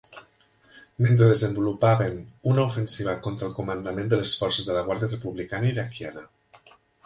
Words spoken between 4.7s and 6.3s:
de la guàrdia republicana iraquiana.